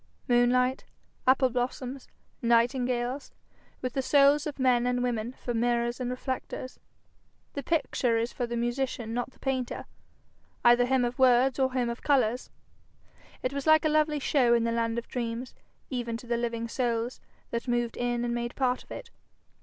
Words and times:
Moonlight, 0.27 0.83
apple 1.27 1.51
blossoms, 1.51 2.07
nightingales, 2.41 3.31
with 3.83 3.93
the 3.93 4.01
souls 4.01 4.47
of 4.47 4.57
men 4.57 4.87
and 4.87 5.03
women 5.03 5.31
for 5.33 5.53
mirrors 5.53 5.99
and 5.99 6.09
reflectors! 6.09 6.79
The 7.53 7.61
picture 7.61 8.17
is 8.17 8.33
for 8.33 8.47
the 8.47 8.57
musician 8.57 9.13
not 9.13 9.29
the 9.29 9.37
painter, 9.37 9.85
either 10.65 10.87
him 10.87 11.05
of 11.05 11.19
words 11.19 11.59
or 11.59 11.73
him 11.73 11.87
of 11.87 12.01
colours. 12.01 12.49
It 13.43 13.53
was 13.53 13.67
like 13.67 13.85
a 13.85 13.89
lovely 13.89 14.17
show 14.17 14.55
in 14.55 14.63
the 14.63 14.71
land 14.71 14.97
of 14.97 15.07
dreams, 15.07 15.53
even 15.91 16.17
to 16.17 16.25
the 16.25 16.35
living 16.35 16.67
souls 16.67 17.21
that 17.51 17.67
moved 17.67 17.95
in 17.95 18.25
and 18.25 18.33
made 18.33 18.55
part 18.55 18.83
of 18.83 18.89
it. 18.89 19.11